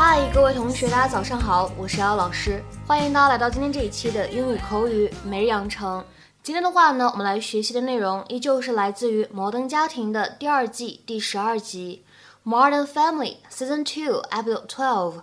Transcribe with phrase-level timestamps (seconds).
[0.00, 6.04] Hi, 各位同学，大家早上好，我是姚老师，欢迎大家来到今天这一期的英语口语每日养成。
[6.42, 12.04] 今天的话呢，我们来学习的内容依旧是来自于《摩登家庭》的第二季第十二集，
[12.48, 15.14] 《Modern Family Season Two Episode Twelve》。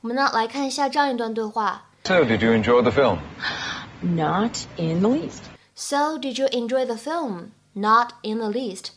[0.00, 3.18] 我们呢来看一下这样一段对话：So did you enjoy the film?
[4.00, 5.42] Not in the least.
[5.74, 7.50] So did you enjoy the film?
[7.74, 8.92] Not in the least.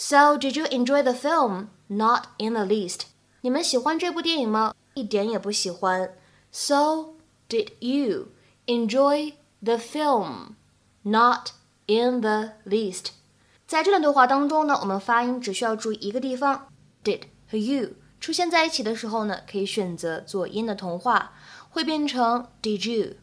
[0.00, 1.70] So, did you enjoy the film?
[1.88, 3.00] Not in the least.
[3.40, 4.72] 你们喜欢这部电影吗？
[4.94, 6.14] 一点也不喜欢。
[6.52, 7.14] So,
[7.48, 8.28] did you
[8.66, 10.54] enjoy the film?
[11.02, 11.48] Not
[11.86, 13.06] in the least.
[13.66, 16.68] 在这段对话当中呢，我们发音只需要注意一个地方
[17.02, 21.30] ，did 和 you 出现在一起的时候呢，可以选择做音的同化，
[21.70, 23.14] 会变成 did you,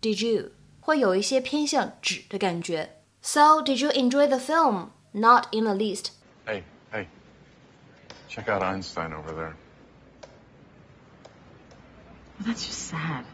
[0.00, 3.02] did you，会有一些偏向指的感觉。
[3.20, 4.88] So, did you enjoy the film?
[5.16, 6.12] Not in the least.
[6.46, 7.08] Hey, hey.
[8.28, 9.56] Check out Einstein over there.
[12.38, 13.24] Well, that's just sad.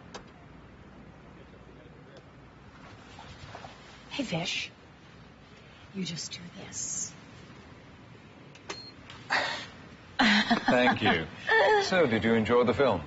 [4.10, 4.70] Hey, Vish.
[5.92, 7.12] You just do this.
[10.20, 11.26] Thank you.
[11.82, 13.02] so, did you enjoy the film?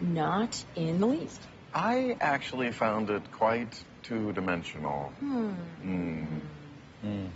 [0.00, 1.40] Not in the least.
[1.74, 5.12] I actually found it quite two dimensional.
[5.18, 5.50] Hmm.
[7.02, 7.26] Hmm.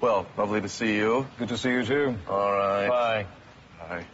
[0.00, 1.26] Well, lovely to see you.
[1.38, 2.14] Good to see you too.
[2.26, 2.88] All right.
[2.88, 3.26] Bye.
[3.78, 4.04] Bye.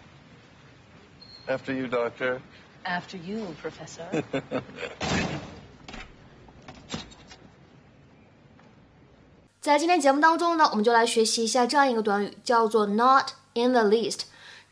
[1.48, 2.41] After you, Doctor.
[2.84, 4.05] After you, Professor.
[9.61, 14.23] 在今天节目当中呢，我们就来学习一下这样一个短语，叫做 not in the least。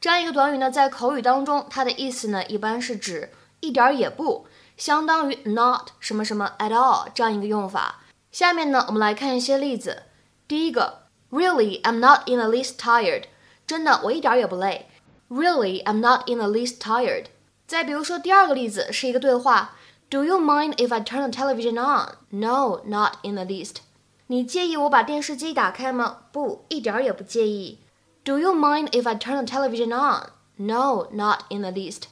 [0.01, 8.01] 这样一个短语呢，在口语当中，它的意思呢，一般是指一点儿也不，相当于 not 什么什么 at all 这样一个用法。
[8.33, 10.03] 下面呢，我们来看一些例子。
[10.47, 13.26] 第一个 ，Really, I'm not in the least tired。
[13.66, 14.88] 真的，我一点儿也不累。
[15.30, 17.26] Really, I'm not in the least tired。
[17.68, 19.76] 再比如说第二个例子是一个对话，
[20.10, 22.16] Do you mind if I turn the television on?
[22.30, 23.78] No, not in the least。
[24.26, 26.22] 你介意我把电视机打开吗？
[26.32, 27.80] 不，一点儿也不介意。
[28.24, 30.30] Do you mind if I turn the television on?
[30.56, 32.04] No, not in the least.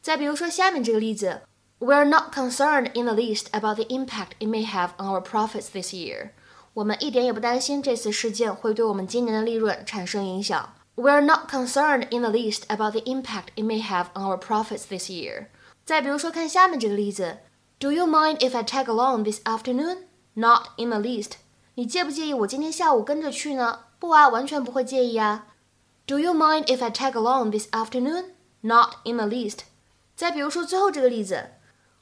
[0.00, 1.42] 再比如说下面这个例子，
[1.80, 5.92] We're not concerned in the least about the impact it may have on our profits this
[5.92, 6.30] year.
[6.78, 10.74] 我们一点也不担心这次事件会对我们今年的利润产生影响。
[10.96, 15.10] We're not concerned in the least about the impact it may have on our profits this
[15.10, 15.46] year.
[15.84, 17.38] 再比如说看下面这个例子，
[17.78, 19.98] Do you mind if I tag along this afternoon?
[20.34, 21.32] Not in the least.
[21.74, 23.80] 你介不介意我今天下午跟着去呢？
[23.98, 25.46] 不啊，完全不会介意啊。
[26.06, 28.26] Do you mind if I tag along this afternoon?
[28.60, 29.60] Not in the least.
[30.14, 31.50] 再比如说最后这个例子，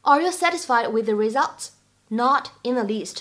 [0.03, 1.69] Are you satisfied with the results?
[2.09, 3.21] Not in the least.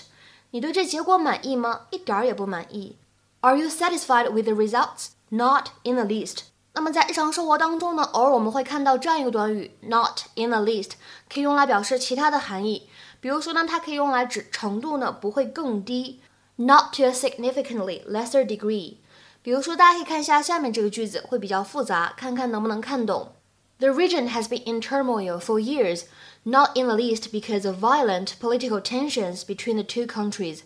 [0.57, 1.81] 你对这结果满意吗？
[1.91, 2.97] 一点儿也不满意。
[3.41, 5.09] Are you satisfied with the results?
[5.29, 6.37] Not in the least.
[6.73, 10.93] 那么在日常生活当中呢，偶尔我们会看到这样一个短语，not in the least，
[11.31, 12.89] 可以用来表示其他的含义。
[13.19, 16.21] 比如说呢，它可以用来指程度呢不会更低。
[16.55, 18.95] Not to a significantly lesser degree。
[19.43, 23.33] 比如说，大家可以看一下下面这个句子，会比较复杂，看看能不能看懂。
[23.78, 26.04] The region has been in turmoil for years,
[26.44, 30.60] not in the least because of violent political tensions between the two countries.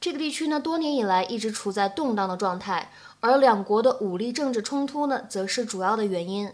[0.00, 6.52] 这个地区呢，多年以来一直处在动荡的状态，而两国的武力政治冲突呢，则是主要的原因。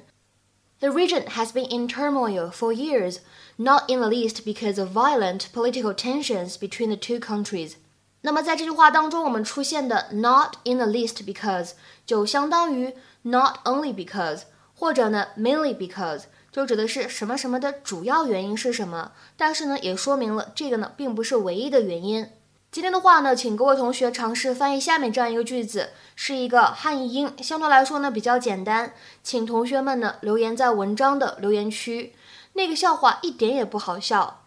[0.80, 3.18] The region has been in turmoil for years,
[3.56, 7.74] not in the least because of violent political tensions between the two countries.
[8.22, 11.72] 那么在这句话当中，我们出现的 not in the least because
[12.04, 14.42] 就相当于 not only because，
[14.79, 22.29] 或者呢 mainly because，就指的是什么什么的主要原因是什么，但是呢也说明了这个呢并不是唯一的原因。
[22.69, 28.93] 今天的话呢，请各位同学尝试翻译下面这样一个句子，是一个汉译英，相对来说呢比较简单，
[29.23, 32.13] 请同学们呢留言在文章的留言区。
[32.53, 34.43] 那个笑话一点也不好笑。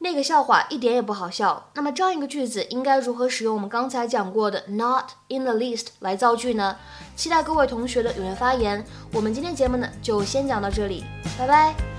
[0.00, 1.70] 那个笑话一点也不好笑。
[1.74, 6.76] 那么这样一个句子应该如何使用我们刚才讲过的 not in the least 来造句呢？
[7.16, 8.84] 期待各位同学的踊跃发言。
[9.12, 11.04] 我们今天节目呢就先讲到这里，
[11.36, 11.97] 拜拜。